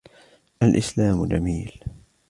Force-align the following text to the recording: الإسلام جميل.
الإسلام 0.63 1.25
جميل. 1.25 1.85